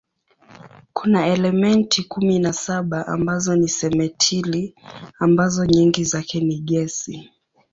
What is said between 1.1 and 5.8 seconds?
elementi kumi na saba ambazo ni simetili ambazo